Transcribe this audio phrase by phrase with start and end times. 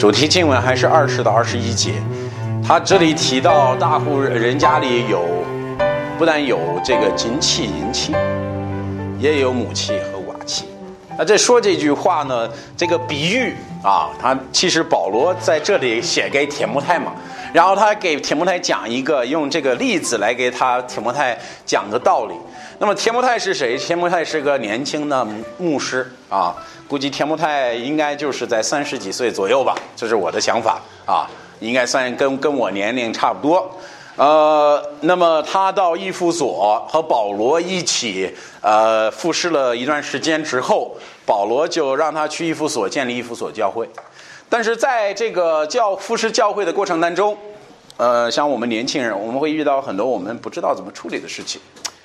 [0.00, 1.92] 主题经文还是二十到二十一节。
[2.66, 5.22] 他这里提到大户人家里有，
[6.18, 8.14] 不但有这个金器银器，
[9.18, 10.64] 也有母器和瓦器。
[11.18, 12.48] 那这说这句话呢，
[12.78, 17.12] 这个比喻啊，他其实保罗在这里写给铁木泰嘛，
[17.52, 22.34] 然后他给铁木泰讲一个用这个例子来给他铁木泰讲的道理。
[22.82, 23.76] 那么铁木泰是谁？
[23.76, 25.22] 铁木泰是个年轻的
[25.58, 26.56] 牧师啊，
[26.88, 31.28] 估计铁木泰应该就是在三十几岁左右吧，这是我的想法啊。
[31.60, 33.70] 应该算跟跟我年龄差不多，
[34.16, 43.86] 呃，那么他到义夫所和保罗一起，呃，服侍了一段时间之后，保罗就让他去义夫所建立义夫所教会，
[44.48, 47.36] 但是在这个教服侍教会的过程当中，
[47.98, 51.60] 呃，像我们年轻人，我们会遇到很多我们不知道怎么处理的事情。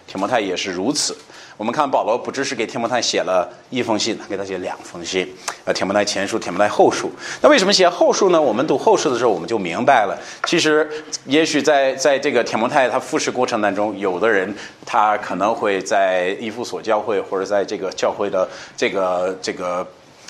[0.07, 1.15] 提摩太也是如此。
[1.57, 5.33] 我们看保罗不只是给提摩太写了一封信，他给他写两封信。
[5.63, 7.09] 呃，提摩太前书、提摩太后书。
[7.41, 8.41] 那为什么写后书呢？
[8.41, 10.19] 我们读后书的时候，我们就明白了。
[10.45, 10.89] 其实，
[11.25, 14.53] 也许在在这个提摩太他复试过程当中，有的人
[14.85, 19.87] 他可能会在伊夫所教会，或者在这个教会的这个这个。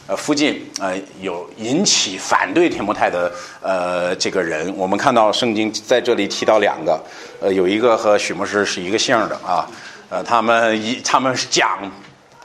[0.07, 7.03] 呃，附近呃有引起反对天摩太的呃这个人，我们看到圣经在这里提到两个，
[7.41, 9.67] 呃有一个和许牧师是一个姓的啊，
[10.09, 11.79] 呃他们一他们讲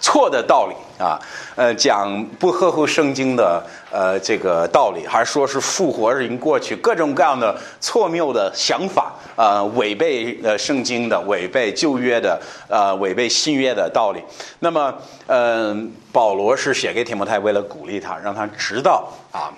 [0.01, 0.75] 错的道理。
[1.01, 1.19] 啊，
[1.57, 14.23] 呃，讲不合乎圣经的呃这个道理，还是说是复活已经过去，各种各样的错谬的想法，呃，违背呃圣经的，违背旧约的，呃，违背新约的道理。
[14.59, 14.95] 那么，
[15.27, 19.49] 嗯，保罗是写给提摩太，为了鼓励他，让他知道啊，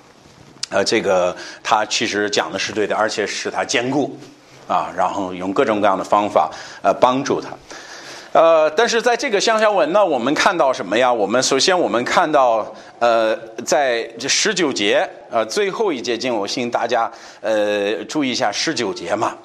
[0.71, 4.17] 呃，这个他其实讲的是对的，而且使他坚固
[4.69, 6.49] 啊，然后用各种各样的方法
[6.83, 7.49] 呃帮助他。
[8.33, 11.13] 呃，但是在这个香香文呢，我们看到什么呀？
[11.13, 17.13] 我们首先我们看到，呃，在这十九节，呃，最后一节经，我请大家
[17.43, 19.37] 呃注意一下十九节嘛。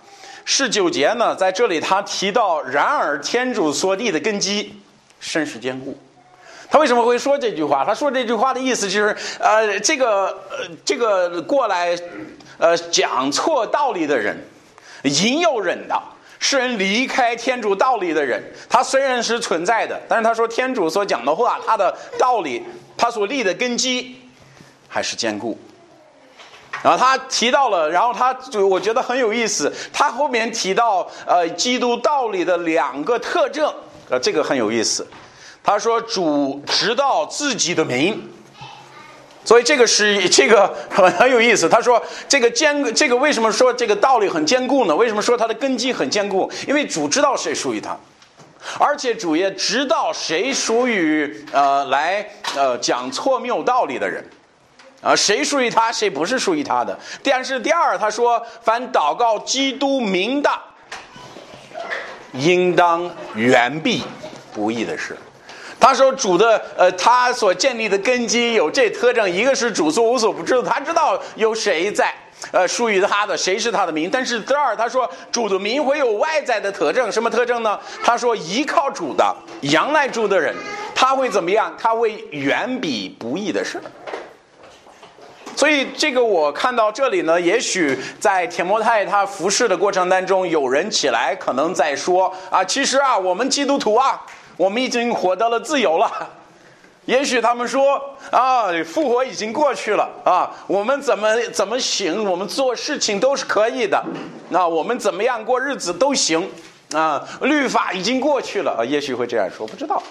[0.45, 4.73] 十九节呢，在这里他提到，然而天主所立的根基
[5.19, 5.97] 甚是坚固。
[6.69, 7.83] 他为什么会说这句话？
[7.83, 11.93] 他说这句话的意思就是，呃，这个呃这个过来
[12.57, 14.41] 呃讲错道理的人，
[15.03, 16.01] 引诱人的。
[16.39, 22.63] 使人离开天主道理的人，他虽然是存在的，但是他说天主所讲的话，他的道理，
[22.95, 24.19] 他所立的根基
[24.87, 25.57] 还是坚固。
[26.83, 33.73] 然后他提到了，然后他就我觉得很有意思，他后面提到呃基督道理的两个特征，
[34.09, 35.05] 呃这个很有意思。
[35.63, 38.33] 他说主知道自己的名。
[39.47, 41.69] 所以这个是这个很 很有意思。
[41.69, 44.93] 他说这个坚这个为什么说这个道理很坚固呢？
[44.93, 46.51] 为什么说它的根基很坚固？
[46.67, 47.97] 因为主知道谁属于他，
[48.77, 54.21] 而且主也知道谁属于呃来呃讲错谬道理的人，
[55.01, 56.99] 啊谁属于他，谁不是属于他的。
[57.23, 60.51] 但是第二，他说凡祷告基督名的，
[62.33, 64.03] 应当远避
[64.53, 65.15] 不义的事。
[65.79, 72.13] 他说：“主的，呃，他所建立的根基有这特征，一个是主所无所不知道，他知道有谁在，
[72.51, 74.09] 呃，属于他的，谁是他的名。
[74.11, 77.79] 但是第二，他说主的名会有外在的特征，什么特征呢？
[78.03, 80.53] 他说依靠主的、仰赖主的人，
[80.95, 81.73] 他会怎么样？
[81.79, 83.79] 他会远比不易的事。
[85.55, 94.19] 所以这个我看到这里呢，也许在铁摩太他服侍的过程当中，有人起来可能在说啊，其实啊，我们基督徒啊。”
[94.57, 96.11] 我们已经获得了自由了，
[97.05, 98.01] 也许他们说
[98.31, 104.03] 啊，复活已经过去了啊，我们怎么怎么行，我们做事情都是可以的，
[104.49, 106.49] 那我们怎么样过日子都行
[106.93, 110.01] 啊，律法已经过去了啊，也许会这样说，不知道。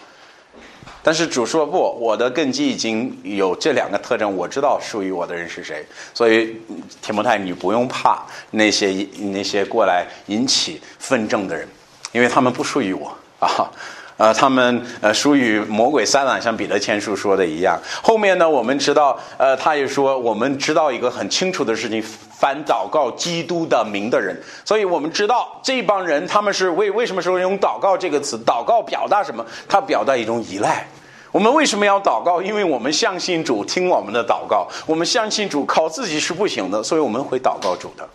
[1.02, 6.60] 但是主说不，我的根基已经有这两个特征，我知道属于我的人是谁，所以
[7.00, 11.68] 铁摩太，你不用怕那些那些过来引起纷争的人，
[12.12, 13.70] 因为他们不属于我啊。
[14.16, 17.78] 呃，他们呃属于魔鬼撒旦，像彼得前书说的一样。
[18.02, 22.02] 后面呢，我们知道，呃，他也说，我们知道一个很清楚的事情：
[22.38, 24.34] 凡祷告基督的名的人。
[24.64, 28.38] 所以我们知道这帮人他们是为为什么说用祷告这个词？
[28.38, 29.44] 祷告表达什么？
[29.68, 30.88] 他表达一种依赖。
[31.30, 32.40] 我们为什么要祷告？
[32.40, 38.08] 因为我们相信主听我们的祷告，我们相信主靠自己是不行的，所以我们会祷告主的。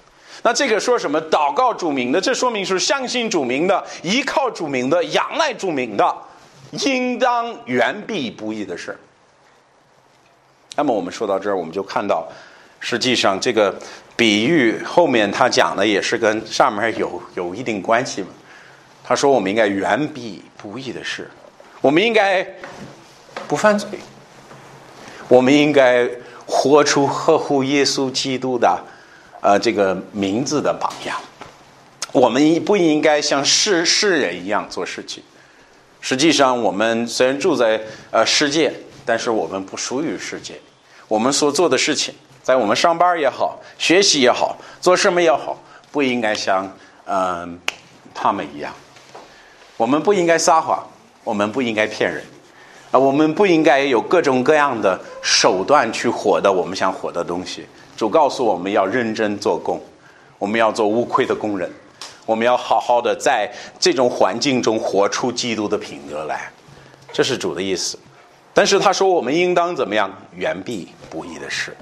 [0.43, 1.21] 那这个说什么？
[1.29, 6.17] 祷告主名的，这说明是相信主名的，依靠主名的，仰赖主名的，
[6.71, 8.97] 应当远避不义的事。
[10.75, 12.27] 那么我们说到这儿，我们就看到，
[12.79, 13.75] 实际上这个
[14.15, 18.29] 比喻后面他讲的也是跟上面有有一定关系嘛。
[19.03, 21.29] 他说我们应该远避不义的事，
[21.81, 22.45] 我们应该
[23.47, 23.87] 不犯罪，
[25.27, 26.09] 我们应该。
[26.53, 28.77] 活出合乎耶稣基督的，
[29.41, 31.19] 呃，这个名字的榜样。
[32.13, 35.23] 我们不应该像世世人一样做事情。
[35.99, 38.73] 实际上，我们虽然住在呃世界，
[39.05, 40.59] 但是我们不属于世界。
[41.07, 45.61] 我们所做的事情，在我们上班也好，学习也好，做什么也好，
[45.91, 46.71] 不应该像
[47.05, 47.59] 嗯
[48.13, 48.73] 他们一样。
[49.77, 50.85] 我们不应该撒谎，
[51.23, 52.23] 我们不应该骗人，
[52.91, 57.65] 啊，我们不应该有各种各样的手段去获得我们想获得的东西。
[58.01, 59.79] 主告诉我们要认真做工，
[60.39, 61.71] 我们要做无愧的工人。
[62.25, 63.47] 我们要好好的在
[63.79, 66.51] 这种环境中活出基督的品格来，
[67.13, 67.99] 这是主的意思。
[68.55, 70.11] 但是他说我们应当怎么样？
[70.35, 71.77] 远避不义的事。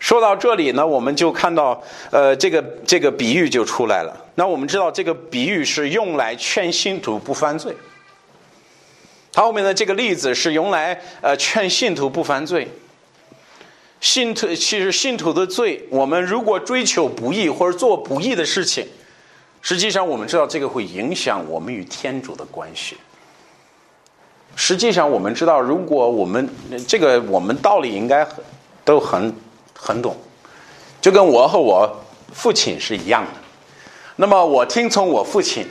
[0.00, 1.80] 说到这里呢，我们就看到，
[2.10, 4.12] 呃，这个这个比喻就出来了。
[4.34, 7.72] 那我们知道这个比喻是用来劝信徒不犯罪。
[9.32, 12.66] 他后面的这个例子是用来呃劝信徒不犯罪。
[14.00, 18.86] 信徒其实信徒的罪，我们如果追求不义或者做不义的事情。
[19.60, 22.96] 实际上，我们知道这个会影响我们与天主的关系。
[24.54, 26.48] 实际上，我们知道，如果我们
[26.86, 28.36] 这个我们道理应该很
[28.84, 29.34] 都很
[29.74, 30.16] 很懂，
[31.00, 31.90] 就跟我和我
[32.32, 33.30] 父亲是一样的。
[34.14, 35.66] 那么，我听从我父亲，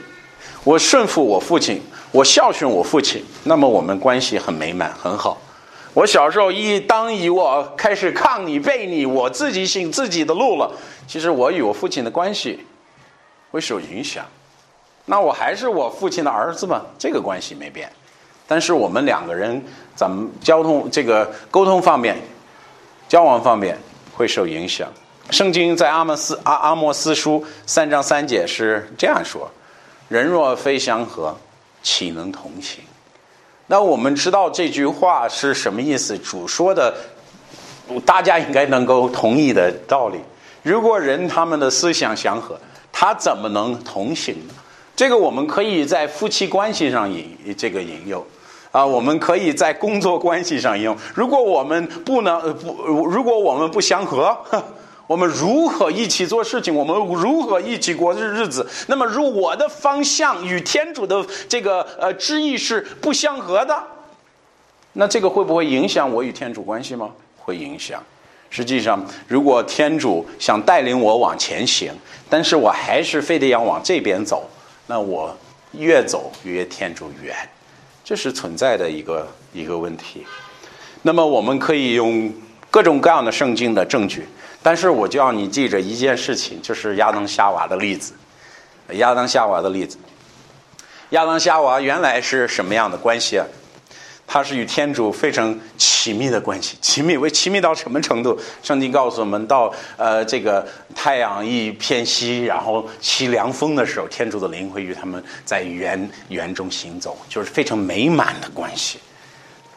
[0.64, 1.80] 我顺服我父亲，
[2.12, 5.40] 我孝顺我父亲，那么我们关系很美满，很好。
[5.98, 10.72] 我小时候一当以我开始抗你背你，我自己行自己的路了，
[11.08, 12.64] 其实我与我父亲的关系。
[13.50, 14.24] 会受影响，
[15.06, 16.82] 那我还是我父亲的儿子吗？
[17.00, 17.90] 这个关系没变，
[18.46, 19.60] 但是我们两个人
[19.96, 22.16] 怎么交通这个沟通方面、
[23.08, 23.76] 交往方面
[24.14, 24.88] 会受影响。
[25.30, 29.50] 圣经在阿莫斯阿阿莫斯书三章三节是这样说
[30.08, 31.36] ：“人若非相合，
[31.82, 32.84] 岂能同行？”
[33.68, 36.18] 那我们知道这句话是什么意思？
[36.18, 36.92] 主说的，
[38.04, 40.18] 大家应该能够同意的道理。
[40.64, 42.58] 如果人他们的思想相合。
[42.90, 44.54] 他怎么能同行呢？
[44.96, 48.26] 这个我们可以在夫妻关系上引这个引诱，
[48.72, 50.96] 啊，我们可以在工作关系上用。
[51.14, 54.36] 如果我们不能不，如果我们不相合，
[55.08, 56.72] 我们如何一起做事情？
[56.72, 58.64] 我们如何一起过日日子？
[58.88, 63.82] 那么，如我的方向与天主的这个呃旨意是不相合的，
[64.92, 67.10] 那这个会不会影响我与天主关系吗？
[67.38, 68.02] 会影响。
[68.50, 71.90] 实际上，如果天主想带领我往前行，
[72.28, 74.46] 但是我还是非得要往这边走，
[74.86, 75.34] 那我
[75.72, 77.34] 越走越天主远，
[78.04, 80.26] 这是存在的一个一个问题。
[81.00, 82.30] 那么我们可以用
[82.70, 84.26] 各种各样的圣经的证据，
[84.68, 88.12] 但是我就要你记着一件事情，就是亚当夏娃的例子。
[88.90, 89.96] 亚当夏娃的例子，
[91.08, 93.46] 亚当夏娃原来是什么样的关系啊？
[94.26, 98.38] 他是与天主非常亲密的关系，亲密为亲密到什么程度？
[98.62, 108.98] 圣经告诉我们，到呃这个太阳一偏西，然后起凉风的时候，天主的灵会与他们在园园中行走，就是非常美满的关系。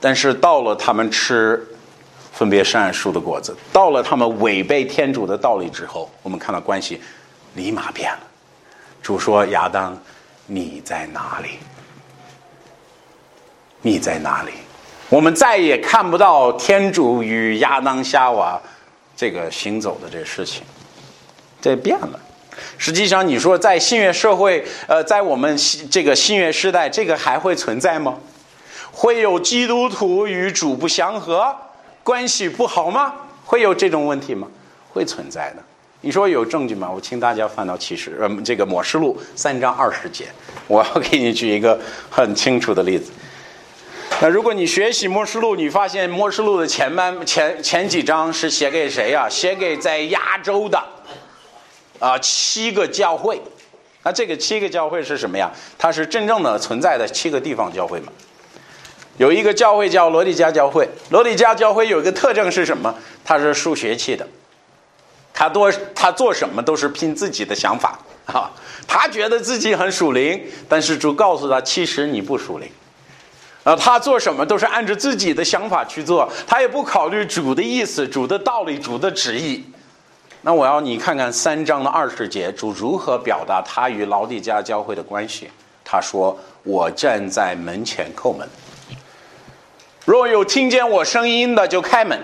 [0.01, 1.65] 但是到了他们吃
[2.41, 6.99] 分别善恶树的果子，到了他们违背天主的道理之后，我们看到关系
[7.53, 8.19] 立马变了。
[8.99, 9.95] 主说：“亚当，
[10.47, 11.59] 你在哪里？”
[13.83, 14.53] 你在哪里？
[15.07, 18.59] 我们再也看不到天主与亚当夏娃
[19.15, 20.63] 这个行走的这个事情，
[21.61, 22.19] 这变了。
[22.79, 25.55] 实际上，你说在新约社会，呃，在我们
[25.91, 28.15] 这个新约时代，这个还会存在吗？
[28.91, 31.55] 会有基督徒与主不相合，
[32.03, 33.13] 关系不好吗？
[33.45, 34.47] 会有这种问题吗？
[34.91, 35.63] 会存在的。
[36.01, 36.89] 你说有证据吗？
[36.89, 40.25] 我请大家翻到启示，呃，这个摩示录三章二十节，
[40.67, 41.79] 我要给你举一个
[42.09, 43.11] 很清楚的例子。
[44.19, 49.27] 那如果你学习《末世录》，你发现《末世录》的前半前前几章是写给谁呀？
[49.29, 50.83] 写给在亚洲的
[51.99, 53.39] 啊七个教会。
[54.03, 55.51] 那这个七个教会是什么呀？
[55.77, 58.11] 它是真正的存在的七个地方教会嘛？
[59.17, 60.87] 有一个教会叫罗里加教会。
[61.09, 62.93] 罗里加教会有一个特征是什么？
[63.23, 64.27] 他是数学气的。
[65.33, 68.49] 他多他做什么都是凭自己的想法啊。
[68.87, 72.69] 他觉得自己很属灵，但是主告诉他，其实你不属灵。
[73.63, 79.63] 啊，他做什么都是按照自己的想法去做，他也不考虑主的意思、主的道理、主的旨意。
[80.41, 85.47] 那我要你看看三章的二十节，主如何表达他与老底家教会的关系？
[85.85, 88.47] 他说：“我站在门前叩门，
[90.05, 92.19] 若有听见我声音的，就开门。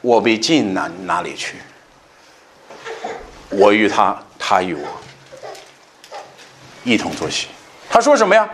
[0.00, 1.56] 我必进哪哪里去？
[3.50, 4.86] 我与他，他与我
[6.82, 7.48] 一同作戏。”
[7.88, 8.48] 他说什么呀？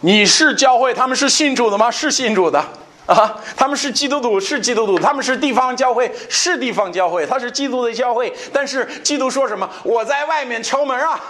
[0.00, 1.90] 你是教会，他们是信主的吗？
[1.90, 2.62] 是信主的。
[3.06, 7.24] 啊，他们是基督徒，是基督徒；他们是地方教会，是地方教会。
[7.24, 9.68] 他是基督的教会，但是基督说什么？
[9.84, 11.20] 我在外面敲门啊！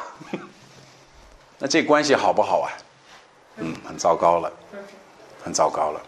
[1.61, 2.73] 那这关系好不好啊？
[3.59, 4.50] 嗯，很糟糕了，
[5.47, 6.03] 很糟糕了。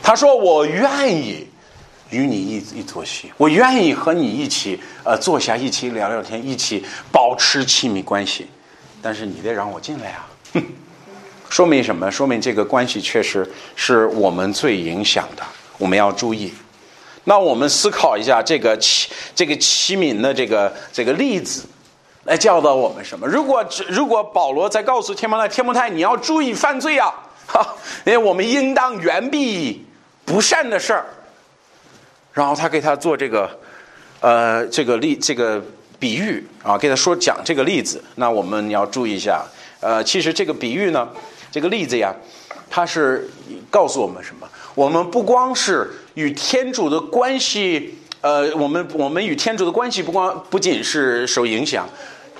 [0.00, 1.48] 他说：“我愿意
[2.10, 8.46] 与你一一坐席，我愿意和你一起呃坐下，一起聊聊天，一起保持亲密关系，
[9.02, 10.62] 但是你得让我进来啊！”哼。
[11.50, 12.08] 说明什么？
[12.10, 15.42] 说明这个关系确实是我们最影响的，
[15.78, 16.54] 我们要注意。
[17.24, 21.64] 那我们思考一下这个齐这个齐敏的这个这个例子，
[22.24, 23.26] 来教导我们什么？
[23.26, 27.10] 如果如果保罗在告诉天摩太，天摩太你要注意犯罪啊，
[27.48, 27.74] 哈，
[28.04, 29.84] 因为我们应当远避
[30.24, 31.06] 不善的事儿。
[32.32, 33.48] 然后他给他做这个
[34.20, 35.62] 呃这个例这个
[35.98, 38.02] 比喻啊，给他说讲这个例子。
[38.16, 39.44] 那我们要注意一下，
[39.80, 41.08] 呃，其实这个比喻呢。
[41.52, 42.12] 这个例子呀，
[42.68, 43.30] 它是
[43.70, 44.48] 告诉我们什么？
[44.74, 51.88] 我们不光是与天主的关系，呃，我们我们与天主的关系不光不仅是受影响，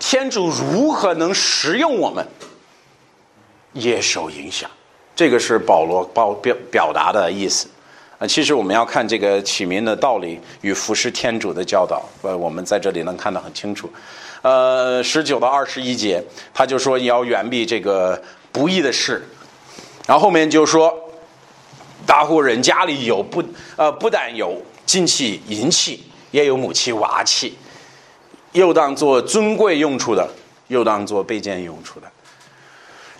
[0.00, 2.26] 天主如何能使用我们，
[3.72, 4.68] 也受影响。
[5.16, 7.68] 这个是保罗表表表达的意思
[8.18, 8.26] 啊。
[8.26, 13.90] 其实我们要看这个起名的道理与服侍天主的教导，呃，我们在这里能看得很清楚。
[14.42, 18.22] 呃，十九到二十一节，他就说你要远避这个。
[18.54, 19.20] 不义的事，
[20.06, 20.96] 然后后面就说，
[22.06, 23.42] 大户人家里有不
[23.74, 27.58] 呃不但有金器银器，也有母器瓦器，
[28.52, 30.24] 又当做尊贵用处的，
[30.68, 32.06] 又当做卑贱用处的。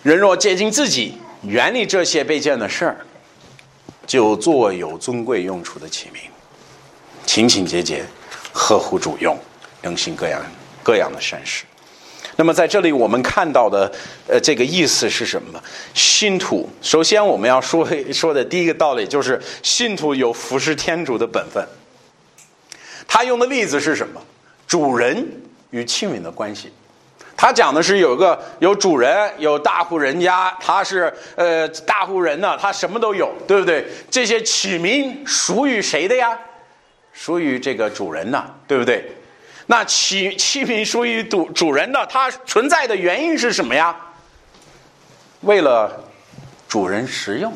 [0.03, 2.97] 人若接近自己，远离这些卑贱的事儿，
[4.05, 6.17] 就做有尊贵用处的器皿，
[7.25, 8.05] 勤勤节节，
[8.51, 9.37] 合乎主用，
[9.81, 10.41] 能行各样
[10.83, 11.65] 各样的善事。
[12.37, 13.89] 那么在这里，我们看到的，
[14.27, 15.61] 呃，这个意思是什么？
[15.93, 21.65] 信徒首先我们要说 说的第一个道理就是，信徒有服侍天主的本分。
[23.07, 24.21] 他用的例子是什么？
[24.67, 25.25] 主人
[25.69, 26.71] 与器皿的关系。
[27.37, 33.85] 他讲的是有个有主人，有大户人家，他是呃大户人呢，他什么都有，对不对？
[34.09, 36.37] 这些器皿属于谁的呀？
[37.11, 39.11] 属于这个主人呢，对不对？
[39.67, 43.95] 那器器皿属于主主人的，它存在的原因是什么呀？
[45.41, 45.91] 为了
[46.67, 47.53] 主人食用。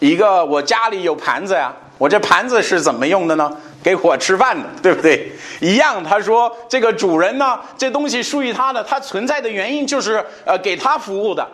[0.00, 3.56] 一个我家里有盘子呀，我这盘子是怎么用的呢？
[3.84, 5.30] 给我吃饭的，对不对？
[5.60, 11.46] 一样，他说这个主人呢，这东西属于他的，他存在的原因就是呃给他服务的。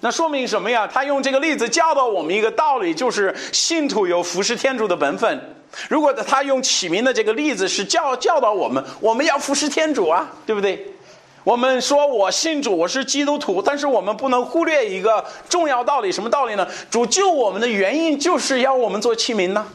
[0.00, 0.88] 那说明什么呀？
[0.90, 5.38] 他用这个例子教导我们一个道理，就是信徒有服侍天主的本分。
[5.90, 10.86] 如果他用启明的这个例子是教教导我们，我们要服侍天主啊，对不对？
[11.44, 16.66] 我们说我信主，我是基督徒，但是我们不能忽略一个重要道理，什么道理呢？
[16.90, 19.66] 主救我们的原因就是要我们做器皿呢，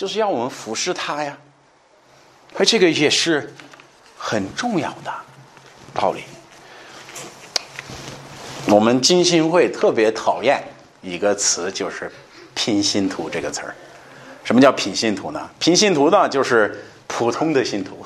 [0.00, 1.36] 就是要我们服侍他呀。
[2.56, 3.52] 而这个也是
[4.16, 5.12] 很重要的
[5.92, 6.22] 道理。
[8.66, 10.64] 我们金星会特别讨厌
[11.02, 12.10] 一个词，就是
[12.56, 13.74] “拼信徒”这个词儿。
[14.42, 15.50] 什么叫品信徒呢？
[15.58, 18.02] 品信徒呢，就是普通的信徒。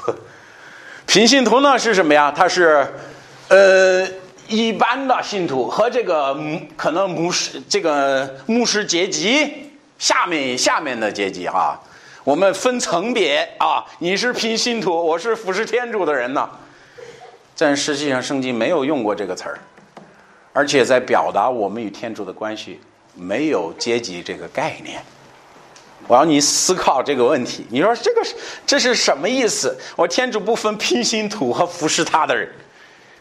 [1.06, 2.32] 品信徒呢是什么呀？
[2.32, 2.92] 他是
[3.46, 4.04] 呃
[4.48, 6.36] 一般的信徒和这个
[6.76, 9.70] 可能牧师这个牧师阶级
[10.04, 11.80] 下面下面的阶级哈。
[12.24, 16.46] 我们分层别啊，你是拼信徒，我是服侍天主的人呢。
[17.56, 19.58] 但实际上圣经没有用过这个词儿，
[20.52, 22.78] 而且在表达我们与天主的关系
[23.14, 25.02] 没有阶级这个概念。
[26.06, 27.64] 我要你思考这个问题。
[27.70, 28.34] 你说这个是
[28.66, 29.74] 这是什么意思？
[29.96, 32.46] 我天主不分平行土和服侍他的人，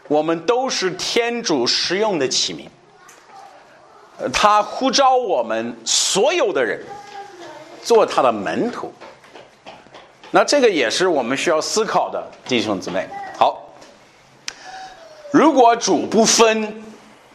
[0.06, 2.68] 我们都是天主使用的器皿。
[4.32, 6.80] 他呼召我们所有的人
[7.82, 8.92] 做他的门徒。
[10.30, 13.08] 那这个也是我们需要思考的，弟兄姊妹。
[13.38, 13.72] 好，
[15.30, 16.82] 如果主不分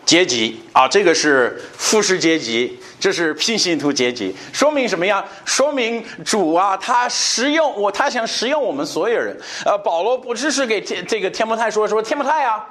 [0.05, 2.79] 阶级啊，这个是富士阶级。
[2.99, 5.23] 这是平行图阶级，说明什么呀？
[5.45, 9.33] 说明主啊，他实用我，他想实用我们所有人。
[9.63, 12.65] 呃，保罗不只是给天这个天摩太说说天摩太啊，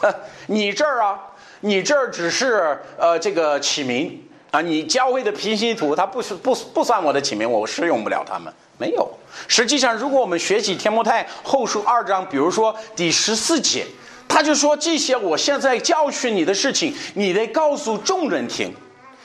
[0.48, 1.20] 你这儿啊，
[1.66, 8.52] 你这儿只是呃这个起名啊，你教会的平行图，它不是不不算我的起名，我适用不了他们。
[8.76, 9.08] 没有，
[9.48, 13.86] 实际上如果我们学习天摩太后书二章，比如说第十四节，
[14.28, 18.70] 他就说这些我现在教训你的事情，你得告诉众人听。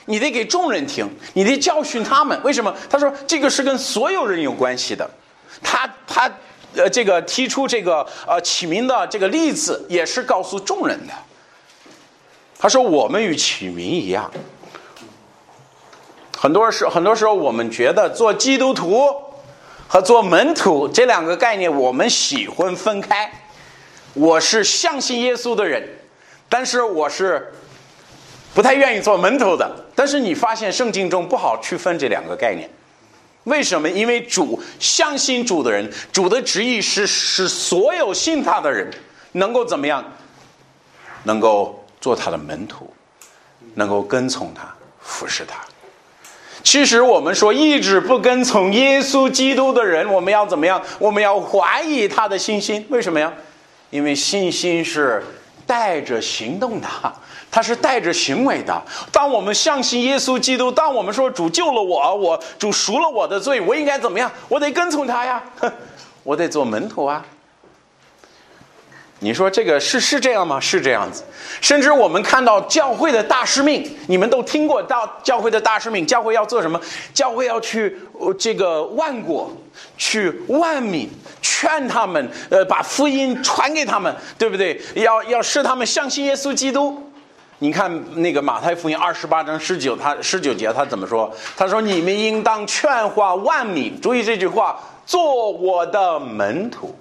[0.06, 2.36] 你得给众人听，你得教训他们。
[2.42, 2.74] 为什么？
[2.88, 5.08] 他说这个是跟所有人有关系的。
[5.62, 6.28] 他他
[6.74, 11.12] 呃，这个提出这个呃启明的这个例子，也是告诉众人的。
[12.60, 14.30] 他说我们与启明一样，
[16.36, 19.10] 很多时很多时候，我们觉得做基督徒
[19.88, 23.32] 和做门徒这两个概念，我们喜欢分开。
[24.12, 25.88] 我是相信耶稣的人，
[26.50, 27.50] 但是我是
[28.52, 29.70] 不太愿意做门徒的。
[29.94, 32.68] 但是你发现圣经中不好区分这两个概念，
[33.44, 33.88] 为什么？
[33.88, 38.90] 因为主相信主的人，主的旨意是使所有信他的人
[39.32, 40.04] 能够怎么样？
[41.24, 42.92] 能够做他的门徒，
[43.74, 44.62] 能够跟从他，
[45.00, 45.56] 服侍他。
[46.62, 50.82] 其实我们说一直不跟从耶稣基督的人，我们要怎么样？
[50.98, 52.86] 我们要怀疑他的信心。
[52.90, 53.32] 为什么呀？
[53.88, 55.24] 因为信心是
[55.66, 56.86] 带着行动的，
[57.50, 58.82] 他是带着行为的。
[59.10, 64.30] 当我们相信耶稣基督，当我们说主救了我，我主赎了我的罪，我应该怎么样？
[64.46, 65.42] 我得跟从他呀，
[66.22, 67.24] 我得做门徒啊。
[69.22, 70.58] 你说这个是是这样吗？
[70.58, 71.22] 是这样子。
[71.60, 76.80] 甚至我们看到教会的大使命，你们都听过到教会的大使命，教会要做什么？
[77.12, 77.96] 教会要去
[78.38, 79.54] 这个万国，
[79.98, 81.06] 去万民，
[81.42, 84.80] 劝他们，呃，把福音传给他们，对不对？
[84.94, 87.10] 要要使他们相信耶稣基督。
[87.58, 91.30] 你看那个马太福音二十八章十九，他十九节他怎么说？
[91.54, 96.96] 他说：“你们应当劝化万民。”注意这句话，做我的门徒。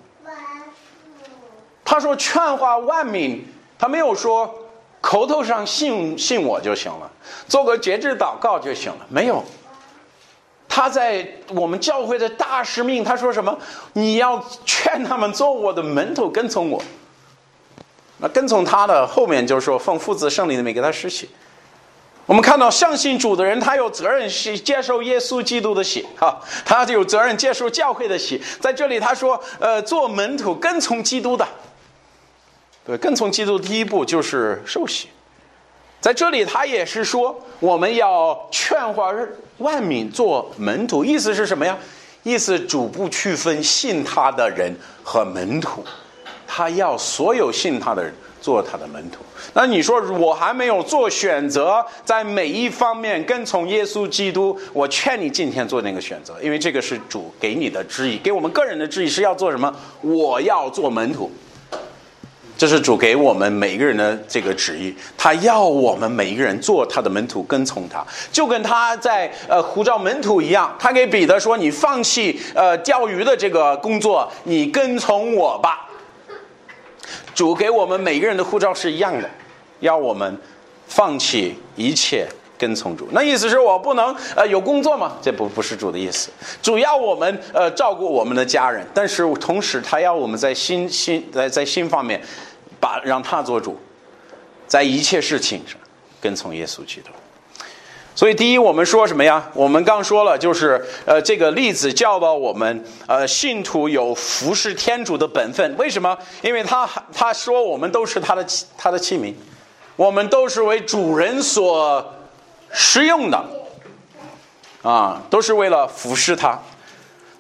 [1.89, 3.43] 他说：“劝化万民。”
[3.79, 4.53] 他没有说
[5.01, 7.09] 口头上信信我就行了，
[7.47, 8.97] 做个节制祷告就行了。
[9.09, 9.43] 没有，
[10.67, 13.57] 他在我们教会的大使命，他说什么？
[13.93, 16.79] 你要劝他们做我的门徒，跟从我。
[18.17, 21.29] 那跟从他的后面就是说，奉父子圣灵的名给他施洗。
[22.25, 28.39] 我们看到相信主的人，他有责任是接受耶稣基督的洗，哈，他就有责任接受教会的洗。
[28.59, 31.47] 在这里他说，呃，做门徒跟从基督的。
[32.89, 35.09] 对，跟从基督第一步就是受洗，
[36.01, 39.13] 在这里他也是说，我们要劝化
[39.59, 41.77] 万民做门徒，意思是什么呀？
[42.23, 45.85] 意思主不区分信他的人和门徒，
[46.47, 48.11] 他要所有信他的人
[48.41, 49.19] 做他的门徒。
[49.53, 59.71] 那你说我还没有做选择，在每一方面跟从耶稣基督，我劝你今天做那个选择，因为这个是主给你的旨意，给我们个人的旨意是要做什么？
[60.01, 61.31] 我要做门徒。
[62.59, 70.75] 这是主给我们每一个人的这个旨意，他要我们每一个人做他的门徒，跟从他，就跟他在呃呼召门徒一样。
[70.77, 75.89] 他给彼得说：“你放弃呃钓鱼的这个工作，你跟从我吧。”
[77.33, 79.29] 主给我们每个人的护照是一样的，
[79.79, 80.37] 要我们
[80.85, 83.07] 放弃一切跟从主。
[83.13, 85.13] 那意思是我不能呃有工作吗？
[85.21, 86.29] 这不不是主的意思。
[86.61, 92.21] 主要我们呃照顾我们的家人，但是同时他要我们在心心在在心方面。
[92.79, 93.77] 把让他做主，
[94.67, 95.77] 在一切事情上
[96.21, 97.09] 跟从耶稣基督。
[98.15, 99.49] 所以，第一，我们说什么呀？
[99.53, 105.73] 我们刚说了，就是呃，这个例子教导我们，呃，信徒有服侍天主的本分。
[105.77, 106.17] 为什么？
[106.41, 108.45] 因为他他说我们都是他的
[108.77, 109.33] 他的器皿，
[109.95, 112.13] 我们都是为主人所
[112.73, 113.41] 使用的，
[114.81, 116.59] 啊，都是为了服侍他。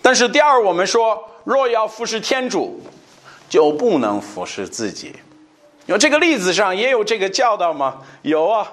[0.01, 2.81] 但是，第二，我们说，若要服侍天主，
[3.49, 5.13] 就不能服侍自己。
[5.89, 7.97] 有这个例子上也有这个教导吗？
[8.21, 8.71] 有啊。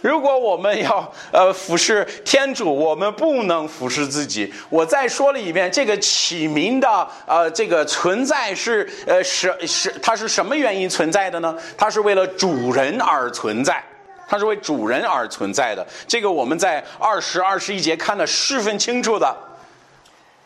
[0.00, 4.52] 如果我们要呃服侍天主，我们不能服侍自己。
[4.70, 11.52] 我再说了一遍，这个起名的呃这个存在是呃是是它是什么原因存在的呢？
[11.76, 13.82] 它是为了主人而存在，
[14.28, 15.84] 它是为主人而存在的。
[16.06, 19.36] 这个我们在二十二十一节看的十分清楚的。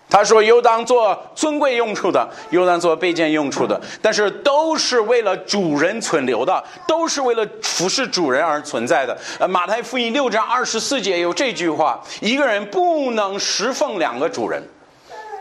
[0.08, 14.62] 他说：“又当做尊贵用处的，又当做卑贱用处的，但是都是为了主人存留的，都是为了服侍主人而存在的。”呃，马太福音六章二十四节有这句话：“一个人不能侍奉两个主人，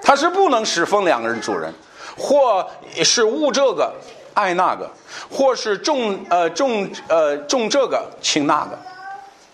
[0.01, 1.71] 他是不能侍奉两个人主人，
[2.17, 2.67] 或
[3.03, 3.93] 是误这个
[4.33, 4.89] 爱那个，
[5.29, 8.77] 或是重呃重呃重这个轻那个，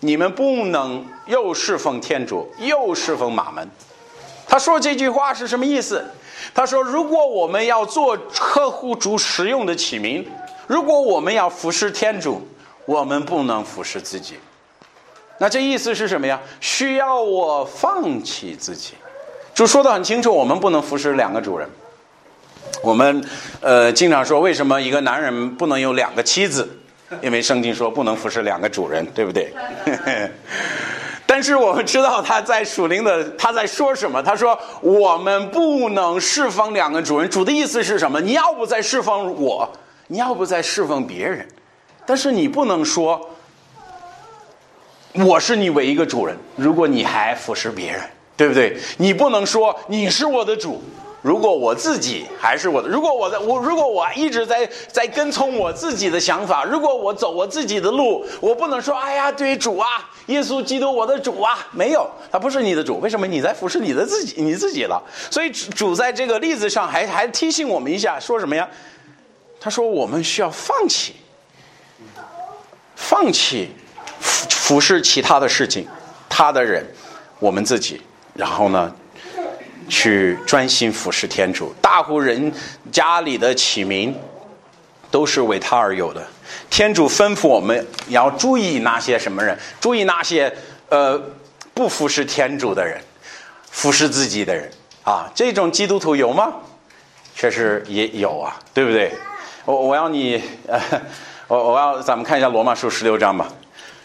[0.00, 3.70] 你们不能又侍奉天主，又侍奉马门。”
[4.52, 6.04] 他说这句话是什么意思？
[6.52, 10.28] 他说：“如果我们要做客户主使用的启明，
[10.66, 12.46] 如果我们要服侍天主，
[12.84, 14.34] 我们不能服侍自己。
[15.38, 16.38] 那这意思是什么呀？
[16.60, 18.92] 需要我放弃自己。
[19.54, 21.66] 主说的很清楚，我们不能服侍两个主人。
[22.82, 23.24] 我们
[23.62, 26.68] 呃经常说，为什么一个男人不能有两个妻子？
[27.22, 29.50] 因为圣经说不能服侍两个主人，对不对？”
[31.34, 34.22] 但是我们知道他在属灵的他在说什么？
[34.22, 38.20] 他说：“我们不能侍奉两个主人。”主的意思是什么？
[38.20, 39.66] 你要不再侍奉我，
[40.08, 41.48] 你要不再侍奉别人，
[42.04, 43.30] 但是你不能说
[45.14, 48.02] 我是你唯一一个主人，如果你还服侍别人，
[48.36, 48.76] 对不对？
[48.98, 50.82] 你不能说你是我的主。
[51.22, 59.86] 如果我自己还是我的，如果我在我如果我一直在在跟从我自己的想法，如果我走我自己的路，我不能说哎呀，对主啊，
[60.26, 65.00] 耶稣基督我的主啊，没有，他不是你的主，为什么你在服侍你的自己你自己了？
[65.30, 68.68] 所以主在这个例子上还还提醒我们一下，说什么呀？
[69.60, 71.14] 他说我们需要放弃，
[72.96, 73.70] 放弃
[74.18, 75.86] 服服侍其他的事情，
[76.28, 76.84] 他的人，
[77.38, 78.02] 我们自己，
[78.34, 78.92] 然后呢？
[79.88, 82.52] 去专心服侍天主，大户人
[82.90, 84.14] 家里的起名
[85.10, 86.26] 都是为他而有的。
[86.68, 90.52] 天主吩咐我们要注意那些什么人，注意那些
[90.88, 91.20] 呃
[91.74, 93.00] 不服侍天主的人，
[93.70, 94.70] 服侍自己的人
[95.02, 95.30] 啊。
[95.34, 96.52] 这种基督徒有吗？
[97.34, 99.12] 确实也有啊，对不对？
[99.64, 100.80] 我我要你呃，
[101.48, 103.48] 我我要咱们看一下罗马书十六章吧。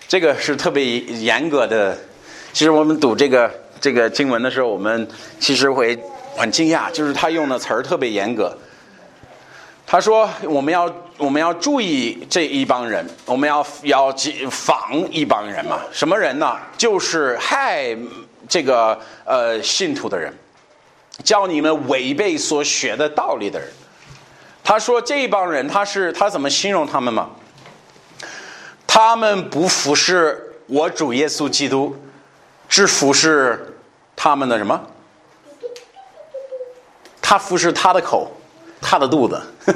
[0.08, 1.98] 这个是特别严格的。
[2.54, 3.52] 其实我们读这个。
[3.80, 5.08] 这个经文的时候，我们
[5.40, 5.98] 其实会
[6.36, 8.56] 很惊讶，就是他用的词儿特别严格。
[9.86, 14.14] 他说：“我们要我们要注意这一帮人，我们要要
[14.52, 15.80] 防一帮人嘛？
[15.94, 16.58] 什么人呢？
[16.78, 17.96] 就是害
[18.50, 20.34] 这个呃信徒的人，
[21.24, 23.70] 教你们违背所学的道理的人。”
[24.62, 27.30] 他说：“这一帮人，他是他怎么形容他们吗？
[28.86, 31.96] 他们不服侍我主耶稣基督。”
[32.68, 33.78] 是服侍
[34.16, 34.80] 他们的什么？
[37.22, 38.32] 他服侍他的口，
[38.82, 39.42] 他的肚子。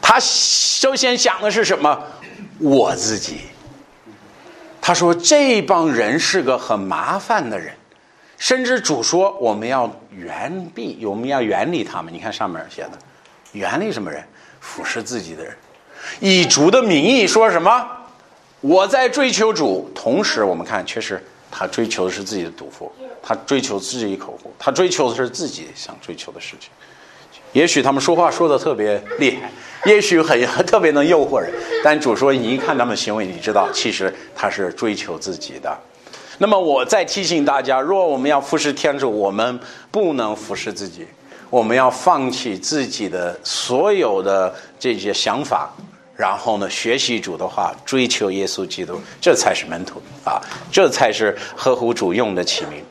[0.00, 2.00] 他首先想的是什么？
[2.58, 3.40] 我自己。
[4.80, 7.74] 他说这帮人是个很麻烦的人，
[8.36, 12.12] 甚至主说我们要远避，我们要远离他们。
[12.12, 12.90] 你看上面写的，
[13.52, 14.22] 远离什么人？
[14.60, 15.54] 服侍自己的人，
[16.20, 17.86] 以主的名义说什么？
[18.60, 21.22] 我在追求主，同时我们看确实。
[21.56, 22.90] 他追求的是自己的赌福，
[23.22, 26.70] 他追求自己口福，他追求的是自己想追求的事情。
[27.52, 29.48] 也许他们说话说的特别厉害，
[29.88, 31.52] 也许很 特别能诱惑人，
[31.84, 35.72] 但主说你一看他们行为，你知道其实他是追求自己的。
[36.38, 39.60] 那么我再提醒大家，若我们要服侍天主，我们
[39.92, 41.06] 不能服侍自己，
[41.48, 45.72] 我们要放弃自己的所有的这些想法。
[46.16, 52.84] 然后呢，学习主的话，追求耶稣基督，这才是门徒啊，这才是合乎主用的启明。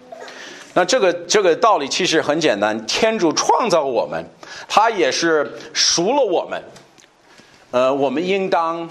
[0.73, 4.25] 那这个这个道理其实很简单，天主创造我们，
[4.67, 6.61] 他也是赎了我们，
[7.71, 8.89] 呃，我们应当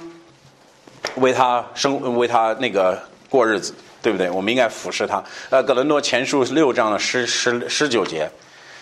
[1.17, 4.31] 为他生为他那个过日子，对不对？
[4.31, 5.23] 我们应该服侍他。
[5.51, 8.31] 呃，格伦多前书六章的十十十九节，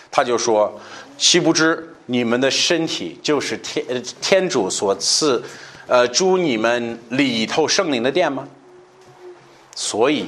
[0.09, 0.79] 他就说
[1.17, 5.41] ：“岂不知？”你们的身体就是天天主所赐，
[5.87, 8.45] 呃，住你们里头圣灵的殿吗？
[9.73, 10.25] 所以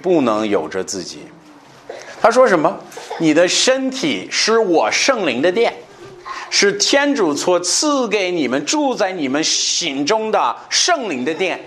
[0.00, 1.18] 不能有着自己。
[2.18, 2.74] 他说什么？
[3.18, 5.74] 你的身体是我圣灵的殿，
[6.48, 11.60] 是天主所赐给你们住在你们心中的圣灵的殿。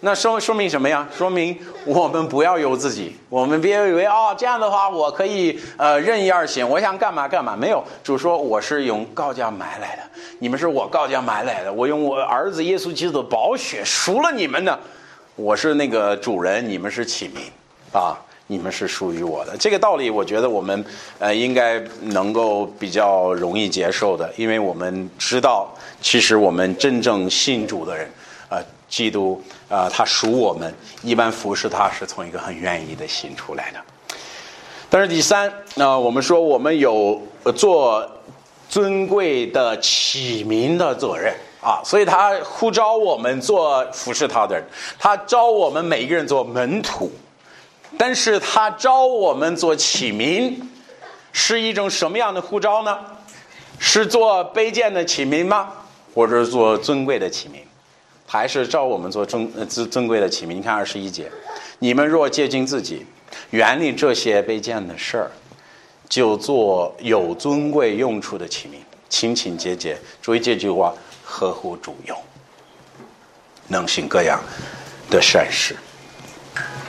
[0.00, 1.08] 那说说明什么呀？
[1.12, 7.56] 说明我们不要有自己，我们别以为哦，这样的话我可以呃任意而行，我想干嘛干嘛。
[7.56, 10.02] 没有，主说我是用高价买来的，
[10.38, 14.78] 你们是我高价买来的，我用我儿子耶稣基督的宝血赎了你们的，
[15.34, 17.42] 我是那个主人，你们是启民
[17.92, 19.56] 啊，你们是属于我的。
[19.56, 20.84] 这个道理，我觉得我们
[21.18, 25.68] 呃应该能够比较容易接受的，因为我们知道，
[26.00, 28.08] 其实我们真正信主的人。
[28.88, 33.78] 基督啊，他属我们，一般服侍他是从一个很愿意的心出来的。
[34.90, 37.20] 但是第三，那我们说我们有
[37.54, 38.10] 做
[38.68, 44.64] 尊贵的启民的责任啊，所以他呼召我们做服侍他的人，
[44.98, 47.12] 他招我们每一个人做门徒，
[47.98, 50.58] 但是他招我们做启民，
[51.32, 52.98] 是一种什么样的呼召呢？
[53.78, 55.68] 是做卑贱的启民吗？
[56.14, 57.60] 或者做尊贵的启民？
[58.30, 60.58] 还是照我们做尊尊尊贵的起名。
[60.58, 61.30] 你看二十一节，
[61.78, 63.06] 你们若接近自己，
[63.50, 65.30] 远离这些卑贱的事儿，
[66.10, 69.96] 就做有尊贵用处的起名，清清洁洁。
[70.20, 70.92] 注意这句话，
[71.24, 72.14] 合乎主用，
[73.68, 74.38] 能行各样
[75.08, 75.74] 的善事。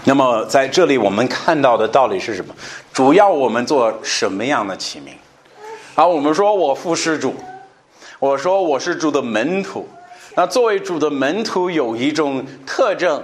[0.04, 2.54] 那么在这里，我们看到的道理是什么？
[2.91, 5.13] 主要我们做什么样的起名？
[5.95, 7.34] 啊，我们说我服侍主，
[8.19, 9.88] 我说我是主的门徒。
[10.36, 13.22] 那作为主的门徒，有一种特征，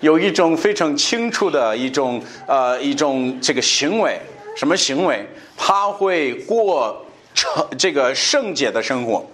[0.00, 4.18] 有一种非常清楚的一种呃一种这个行为，
[4.56, 5.26] 什么行为？
[5.56, 9.24] 他会过成这个圣洁的生活，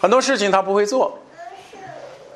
[0.00, 1.18] 很多事情他不会做，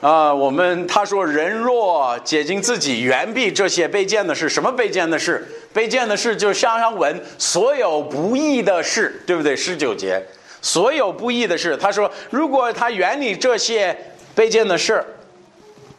[0.00, 4.48] 啊，我们他说人若解禁自己，远比这些卑贱的事。
[4.48, 5.46] 什么卑贱的事？
[5.74, 9.56] 卑贱的事就是想想闻所有不义的事，对不对？
[9.56, 10.22] 十九节，
[10.62, 11.76] 所有不义的事。
[11.76, 13.96] 他说，如果他远离这些
[14.34, 15.04] 卑贱的事，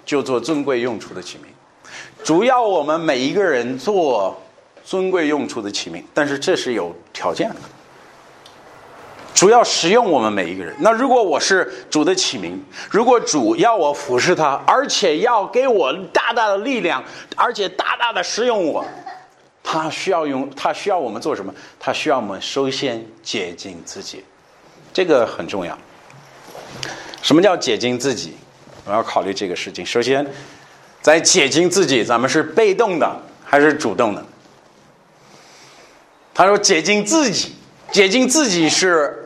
[0.06, 1.48] 就做尊贵用处的器皿。
[2.24, 4.42] 主要我们每一个人做
[4.84, 7.56] 尊贵用处的器皿，但是这是有条件的。
[9.34, 10.74] 主要使用我们每一个人。
[10.80, 17.04] 那如果我是主的启明，如果主要我服侍他，而且要给我大大的力量，
[17.36, 18.86] 而且大大的使用我，
[19.62, 21.54] 他需要用，他需要我们做什么？
[21.78, 24.24] 他需要我们首先洁净自己，
[24.94, 25.78] 这个很重要。
[27.26, 28.36] 什么叫洁净自己？
[28.86, 29.84] 我要考虑这个事情。
[29.84, 30.24] 首先，
[31.02, 34.24] 在洁净自己，咱们是被动的还是主动的？
[36.36, 37.56] 他说洁净自己，
[37.92, 39.24] 洁净自己是。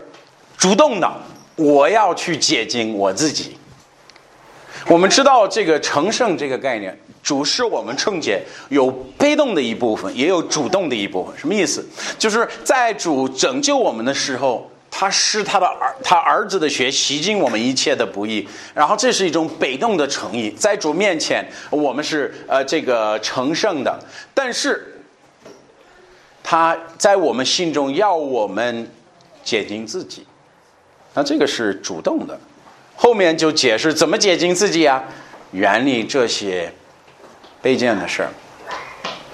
[0.57, 1.09] 主动的，
[1.55, 3.57] 我要去解经我自己。
[4.87, 11.37] 我们知道这个成圣这个概念，主是我们圣洁，有被动的一部分，也有主动的一部分。
[11.37, 11.85] 什么意思？
[12.17, 23.97] 就是在主拯救我们的时候，他是他的儿，他儿子的血洗净我们一切的不义，然后这是一种被动的诚意，在主面前，我们是呃这个成圣的，
[24.33, 24.99] 但是
[26.43, 28.91] 他在我们心中要我们
[29.41, 30.27] 解禁自己。
[31.13, 32.37] 那这个是主动的，
[32.97, 35.01] 后面就解释怎么解禁自己啊，
[35.51, 36.69] 远离这些
[37.63, 38.29] 卑贱的事儿。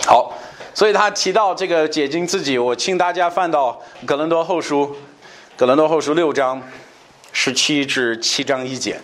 [0.06, 0.32] 好，
[0.75, 4.84] 所以他提到这个解禁自己，我请大家翻到《格伦多后书》，
[5.58, 6.62] 《格伦多后书》六章
[7.32, 9.00] 十七至七章一节，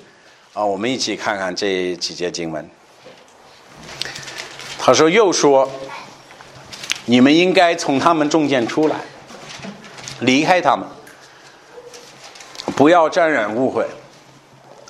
[0.51, 2.69] 啊，我们一起看看这几节经文。
[4.77, 5.71] 他说：“又说，
[7.05, 8.97] 你们应该从他们中间出来，
[10.19, 10.85] 离开他们。”
[12.75, 13.87] 不要沾染误会，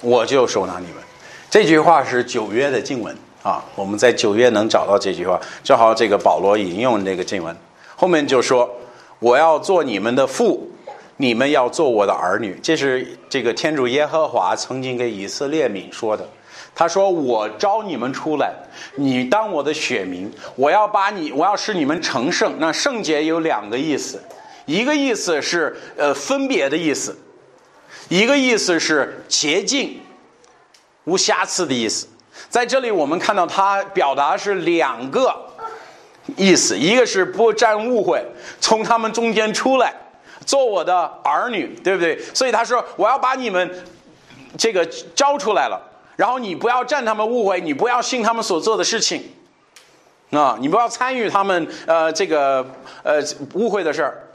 [0.02, 0.96] 我就收纳你们。
[1.52, 5.40] 这句话是九月的经文啊，我们在九月能找到这句话。
[5.64, 7.56] 正好这个保罗引用这个经文，
[7.96, 8.68] 后面就说
[9.20, 10.72] ：“我要做你们的父，
[11.18, 16.28] 你们要做我的儿女。”这是这个天主耶和华曾经给以色列民说的。
[16.74, 18.54] 他说：“我招你们出来，
[18.96, 22.56] 你当我的选民，我要把你，我要使你们成圣。
[22.60, 24.22] 那圣洁有两个意思，
[24.66, 27.18] 一个意思是呃分别的意思。”
[28.08, 30.02] 一个意思是洁净、
[31.06, 32.08] 无瑕疵的意思，
[32.50, 35.34] 在这里我们看到他表达是两个
[36.36, 38.22] 意思，一个是不沾误会，
[38.60, 39.94] 从他们中间出来，
[40.52, 42.20] 做我的儿女，对不对？
[42.34, 43.72] 所以他说我要把你们
[44.58, 44.86] 这个
[45.16, 45.82] 招出来了，
[46.18, 49.24] 然后你不要占他们误会，你不要信他们所做的事情，
[50.32, 52.66] 啊，你不要参与他们呃这个
[53.02, 54.28] 呃误会的事儿。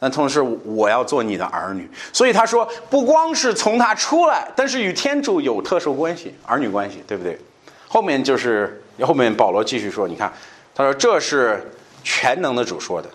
[0.00, 7.38] 那同时，我要做你的儿女，所以他说，不光是从他出来，但是与天主有特殊关系，儿女关系，对不对？
[7.86, 10.32] 后面就是后面保罗继续说，你看，
[10.74, 11.70] 他说这是
[12.02, 13.08] 全能的主说的，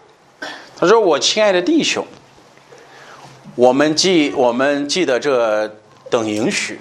[0.78, 2.06] 他说我亲爱的弟兄，
[3.58, 5.68] 我们记我们记得这
[6.12, 6.80] 等允许，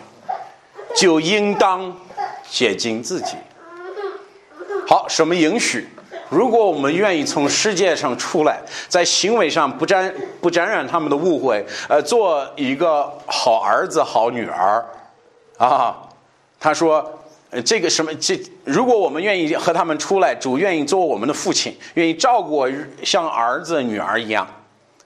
[0.94, 1.90] 就应当
[2.50, 3.34] 解禁自己。
[4.86, 5.88] 好，什么允许？
[6.28, 14.84] 如果我们愿意从世界上出来，在行为上不沾不沾染他们的误会，呃，做一个好儿子、好女儿，
[15.56, 15.96] 啊，
[16.60, 17.10] 他说，
[17.64, 22.66] 这个什么这，如果我们愿意和他们出来，主愿意做我们的父亲，愿意照顾
[23.02, 24.46] 像儿子、女儿一样，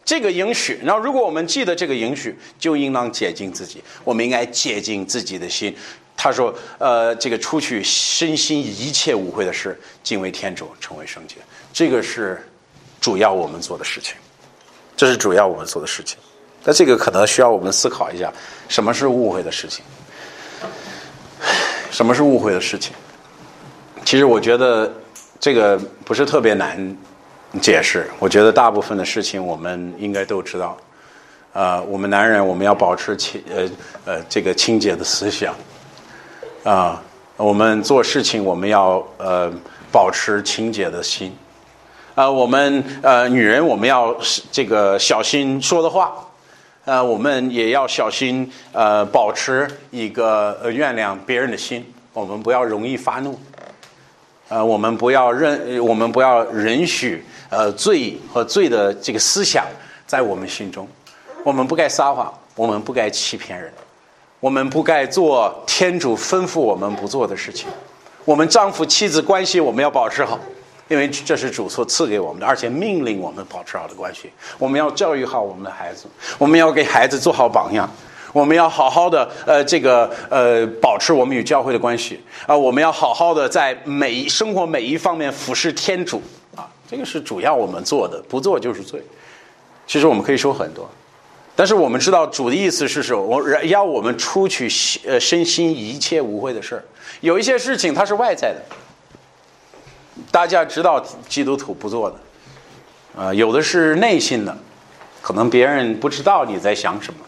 [0.05, 0.79] 这个允许。
[0.83, 3.83] 然后，如果我们记得这个允许，就应当洁净自己。
[4.05, 5.75] 我们应该洁净自己的心。
[6.17, 11.37] 他说：“呃，这个出去身心一切误会的事，敬畏天主，成为圣洁，
[11.73, 12.47] 这个是
[13.01, 14.15] 主要我们做的事情。
[14.97, 16.19] 这是主要我们做的事情。
[16.63, 18.31] 那这个可能需要我们思考一下，
[18.69, 19.83] 什么是误会的事情？
[21.91, 22.93] 什么是误会的事情？
[24.05, 24.93] 其实我觉得
[25.39, 26.97] 这个不是特别难
[27.61, 28.09] 解释。
[28.19, 30.77] 我觉得大部分的事情我们应该都知道。
[31.53, 33.69] 呃，我们男人我们要保持清呃
[34.05, 35.55] 呃这个清洁的思想。”
[36.63, 37.03] 啊，
[37.39, 39.51] 我们做事情我们要呃
[39.91, 41.35] 保持清洁的心，
[42.15, 44.15] 啊，我们呃女人我们要
[44.53, 46.13] 这个小心说的话，
[46.85, 51.83] 呃，我们也要小心呃保持一个呃原谅别人的心，
[52.13, 53.41] 我们不要容易发怒，
[54.51, 59.65] 呃，我们不要认我们不要允许呃罪和罪的这个思想
[60.09, 60.89] 在我们心中，
[61.45, 63.73] 我们不该撒谎，我们不该欺骗人。
[64.41, 67.69] 我们不该做天主吩咐我们不做的事情。
[68.25, 70.37] 我们丈夫妻子关系我们要保持好，
[70.89, 74.33] 因为这是主所赐给我们的，而且命令我们保持好的关系。
[74.59, 76.07] 我们要教育好我们的孩子，
[76.39, 77.89] 我们要给孩子做好榜样。
[78.33, 86.23] 我们要好好的呃这个呃保持我们与教会的关系啊，我们要好好的在每生活每一方面服侍天主
[86.55, 89.03] 啊，这个是主要我们做的，不做就是罪。
[89.87, 90.89] 其实我们可以说很多，
[91.57, 93.21] 但是我们知道主的意思是什么？
[93.21, 94.69] 我要我们出去
[95.05, 96.85] 呃身心一切无会的事儿。
[97.21, 98.63] 有一些事情它是外在的，
[100.31, 102.17] 大家知道基督徒不做的
[103.21, 104.57] 啊，有的是内心的，
[105.21, 107.19] 可能别人不知道你在想什么。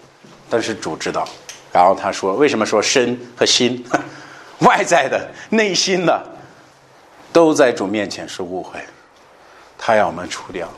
[0.52, 1.26] 但是主知道，
[1.72, 3.82] 然后他说：“为什么说身和心，
[4.60, 6.22] 外在的、内心的，
[7.32, 8.78] 都在主面前是误会？
[9.78, 10.68] 他要我们除掉。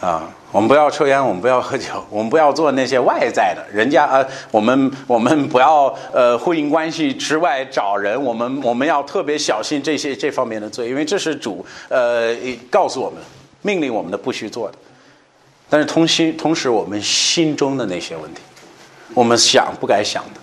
[0.00, 3.66] 啊，我们不要抽烟，我们不要喝酒， 我们不要做那些外在的。
[3.72, 8.22] 人家呃，我们我们不要呃，婚姻关系之外找人。
[8.22, 12.32] 我们我们要特别小心这些这方面的罪，因为这是主呃
[12.70, 13.20] 告诉我们、
[13.62, 14.78] 命令我们的不许做的。”
[15.76, 18.40] 但是同心，同时我们心中的那些问题，
[19.12, 20.40] 我们想不该想的，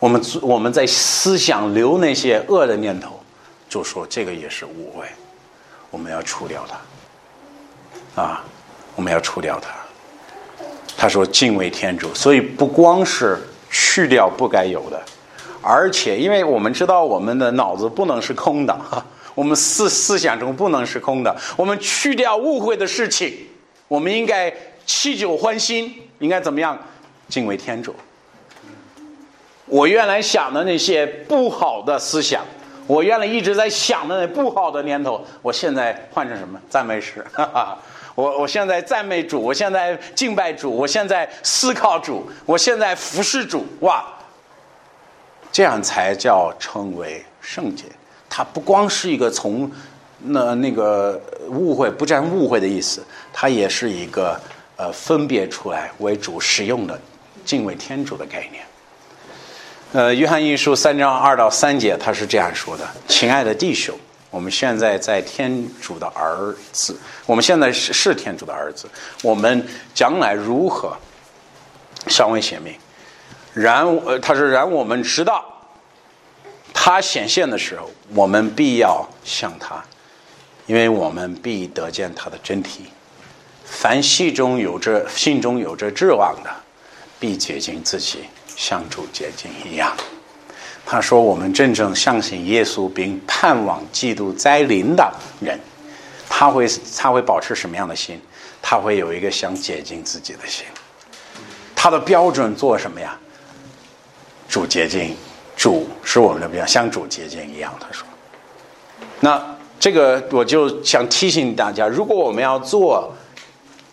[0.00, 3.20] 我们我们在思想留那些恶的念头，
[3.68, 5.06] 就说这个也是误会，
[5.92, 6.66] 我们要除掉
[8.16, 8.44] 它，啊，
[8.96, 9.68] 我们要除掉它。
[10.96, 15.00] 他说敬畏天主，所以不光是去掉不该有的，
[15.60, 18.76] 而且因为我们知道我们的脑子不能是空的，
[19.36, 23.32] 我们思思想中不能是空的，我们去掉误会的事情。
[23.92, 24.50] 我们应该
[24.86, 26.78] 弃旧欢心，应该怎么样？
[27.28, 27.94] 敬畏天主。
[29.66, 32.42] 我原来想的那些不好的思想，
[32.86, 36.58] 我原来一直在想的那不好的念头，我现在换成什么？
[36.70, 37.22] 赞美诗。
[38.16, 43.66] 我我现在赞美主，我现在敬拜主，我现在思考主，我现在服侍主。
[43.80, 44.02] 哇，
[45.52, 47.84] 这样才叫称为圣洁。
[48.30, 49.70] 它不光是一个从。
[50.24, 54.40] 那那个误会不占误会的意思，它也是一个
[54.76, 57.00] 呃分别出来为主使用的
[57.44, 58.64] 敬畏天主的概念。
[59.92, 63.94] 呃，约翰一书三章二到三节，他是这样说的：“亲爱的弟兄，
[64.30, 68.88] 我们现在在天主的儿子，我们现在是是天主的儿子，
[69.22, 70.96] 我们将来如何
[72.06, 72.74] 尚未显明。
[73.52, 75.44] 然呃，他说然我们知道，
[76.72, 79.82] 他显现的时候，我们必要向他。”
[80.68, 82.86] 因为我们必得见他的真体，
[83.74, 86.50] 凡心中有着心中有着指望的，
[87.18, 88.18] 必洁净自己，
[88.54, 89.96] 像主洁净一样。
[90.84, 95.58] 他说：“我们真正相信耶稣并盼望基督再临的人，
[96.28, 98.20] 他会他会保持什么样的心？
[98.60, 100.66] 他会有一个想洁净自己的心。
[101.74, 103.18] 他的标准做什么呀？
[104.48, 105.16] 主洁净，
[105.56, 108.06] 主是我们的标，像主洁净一样。”他说
[109.18, 109.42] ：“那。”
[109.82, 113.12] 这个我就想提醒大家，如果我们要做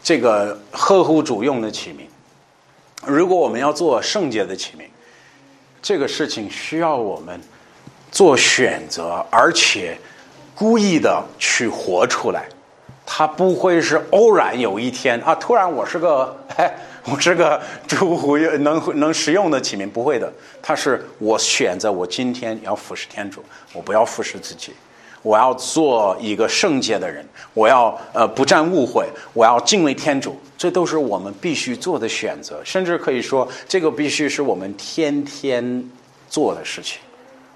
[0.02, 2.08] 这个呵护主用的启明，
[3.06, 4.88] 如果我们要做圣洁的启明，
[5.82, 7.40] 这个事情需要我们
[8.12, 9.98] 做选择，而且
[10.56, 12.46] 故意的去活出来。
[13.12, 16.36] 它不会是偶然有一天啊，突然我是个，
[17.12, 20.32] 我是个主能能使用的启明，不会的。
[20.62, 24.74] 它是我选择，我今天要服侍天主，我不要服侍自己。
[25.22, 35.84] 我要做一个圣洁的人，我要呃不占误会，我要敬畏天主，这都是我们必须做的选择，甚至可以说，这个必须是我们天天
[36.30, 37.00] 做的事情。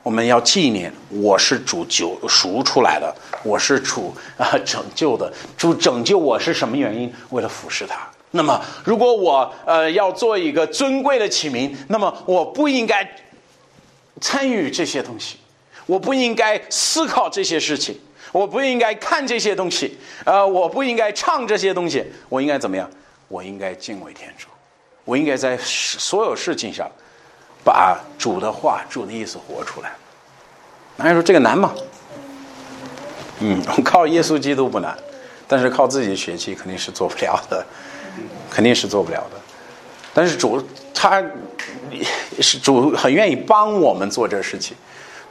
[0.02, 7.10] 我们要纪念，我是主救赎出来的，我是主啊拯救的，主拯救我是什么原因？
[7.30, 8.06] 为了服侍他。
[8.32, 13.10] 那么，如果我呃要做一个尊贵的启明，那么我不应该
[14.20, 15.38] 参与这些东西。
[15.86, 18.00] 我不应该思考这些事情，
[18.32, 22.90] 我不应该看这些东西，呃，我不应该唱这些东西，我应该怎么样？
[23.28, 24.48] 我应该敬畏天主，
[25.06, 26.90] 我应该在所有事情上
[27.64, 29.92] 把主的话、主的意思活出来。
[30.96, 31.74] 那人说这个难吗？
[33.40, 34.96] 嗯， 靠耶稣基督不难，
[35.48, 37.66] 但是靠自己学习肯定是做不了的，
[38.50, 39.42] 肯定是做不了的。
[40.14, 41.24] 但是主他
[42.40, 44.78] 是主很愿意帮我们做这事情。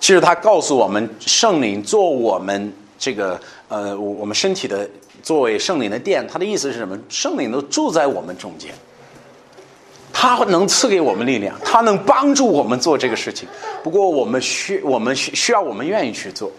[0.03, 4.90] 其实他告诉我们，圣灵做我们这个呃，我们身体的
[5.22, 6.98] 作为圣灵的殿，他的意思是什么？
[7.09, 8.74] 圣灵都住在我们中间，
[10.12, 13.48] 他能赐给我们力量，他能帮助我们做这个事情。
[13.84, 16.50] 不过我们需我们需需要我们愿意去做。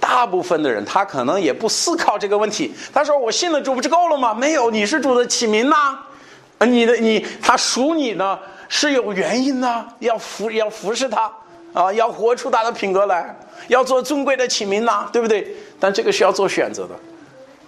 [0.00, 2.72] 大部分的人他可能也不思考这个问题。
[2.92, 4.34] 他说：“我信了主不就够了吗？
[4.34, 5.96] 没有，你是主的启民呐，
[6.58, 8.36] 你的你他属你呢
[8.68, 11.30] 是有原因呢，要服要服侍他。”
[11.72, 13.34] 啊，要活出他的品格来，
[13.68, 15.46] 要做尊贵的启明呐，对不对？
[15.78, 16.94] 但这个是要做选择的。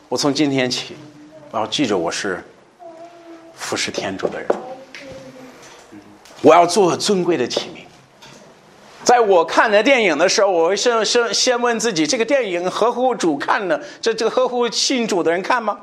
[0.08, 0.96] 我从今天起，
[1.50, 2.42] 我要记着我是
[3.54, 4.48] 服侍天主的人。
[6.42, 7.86] 我要做尊贵的启明。
[9.04, 13.80] 在我看的电影的时候，我会先先先问自己：这个电影合乎主看的？
[14.00, 15.78] 这这个合乎信主的人看吗？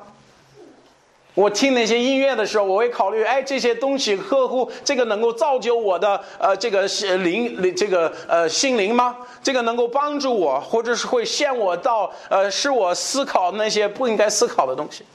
[1.40, 6.82] 我听那些音乐的时候，我会考虑：哎，这些东西呵护这个能够造就我的呃这个
[7.20, 9.16] 灵灵这个呃心灵吗？
[9.42, 15.06] 这个能够帮助我，或者是会陷我到呃使我思考那些不应该思考的东西？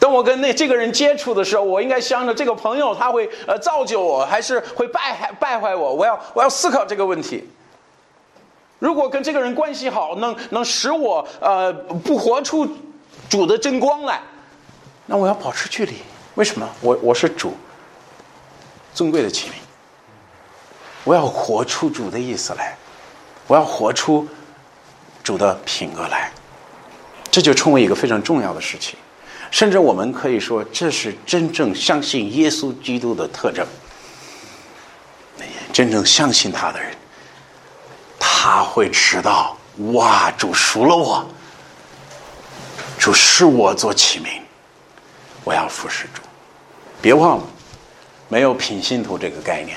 [0.00, 5.94] 当我跟那这个人接触的时候，我应该想着这个朋友他会呃造就我，还是会败败坏我？
[5.94, 7.48] 我要我要思考这个问题。
[8.80, 12.68] 如果跟这个人关系好，能能使我呃不活出
[13.28, 14.20] 主的真光来，
[15.06, 15.96] 那我要保持距离。
[16.34, 16.68] 为什么？
[16.80, 17.56] 我我是主
[18.92, 19.52] 尊贵的器皿，
[21.04, 22.76] 我要活出主的意思来，
[23.46, 24.26] 我要活出
[25.22, 26.32] 主的品格来，
[27.30, 28.98] 这就成为一个非常重要的事情。
[29.50, 33.64] 甚至我们可以说，这是真正相信耶稣基督的特征。
[35.72, 36.92] 真正相信他的人，
[38.18, 39.56] 他会知道：
[39.92, 41.24] 哇，主赎了我，
[43.04, 44.32] 主是我做起名，
[45.44, 46.22] 我要服侍主。
[47.02, 47.44] 别忘了，
[48.30, 49.76] 没有品信徒这个概念。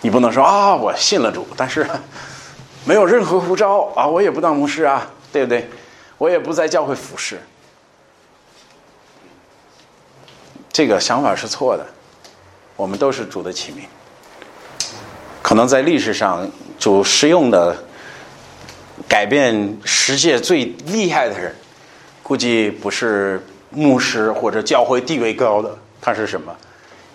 [0.00, 1.86] 你不能说啊，我信了主，但是
[2.86, 5.68] 没有任何呼召啊，我也不当牧师啊，对不对？
[6.16, 7.38] 我也不在教会服侍。
[10.72, 11.86] 这个想法是错的，
[12.76, 13.82] 我们都是主的器皿。
[15.42, 17.76] 可能在历史上，主使用的
[19.06, 21.54] 改变世界最厉害的人，
[22.28, 26.54] 估计不是牧师或者教会地位高的，他是什么？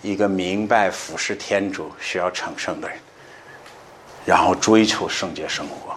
[0.02, 2.98] 一个明白俯视天主需要成圣的人，
[4.26, 5.94] 然后追求圣洁生活，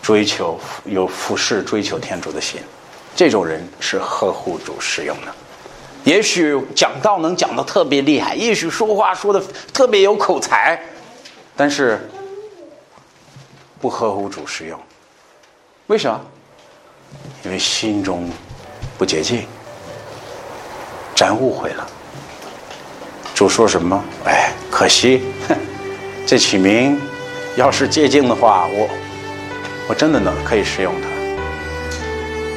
[0.00, 2.60] 追求有俯视追求天主的心，
[3.16, 5.34] 这种人是合乎主使用的。
[6.04, 9.42] 也许讲道能讲的特别厉害，也许说话说的
[9.74, 10.80] 特别有口才，
[11.56, 11.98] 但是
[13.80, 14.78] 不合乎主使用。
[15.88, 16.20] 为什么？
[17.44, 18.28] 因为心中
[18.98, 19.46] 不洁净，
[21.14, 21.86] 沾误会了。
[23.34, 24.02] 主说什么？
[24.26, 25.56] 哎，可惜，哼
[26.26, 27.00] 这起名
[27.56, 28.88] 要是洁净的话，我
[29.88, 31.08] 我真的能可以使用它。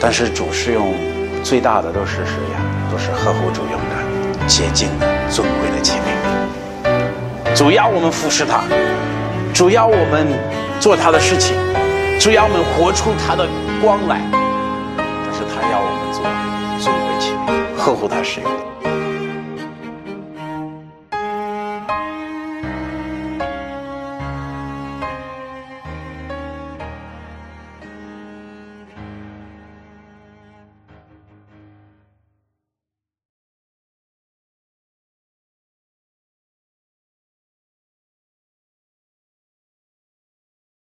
[0.02, 0.94] 但是主使用
[1.44, 2.60] 最大的都是谁呀？
[2.92, 7.56] 都是合乎主用的、洁净的、尊贵的器皿。
[7.56, 8.66] 主要我们服侍他，
[9.54, 10.28] 主要我们
[10.82, 11.56] 做他的事情，
[12.20, 13.48] 主要我们活出他的
[13.82, 14.43] 光来。
[15.72, 16.24] 要我们做
[16.80, 18.83] 组委起名呵护她使用。